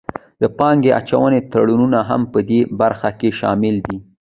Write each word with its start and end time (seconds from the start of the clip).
د 0.41 0.43
پانګې 0.57 0.91
اچونې 0.99 1.39
تړونونه 1.51 1.99
هم 2.09 2.21
پدې 2.33 2.59
برخه 2.79 3.09
کې 3.19 3.29
شامل 3.39 3.75
دي 3.87 3.97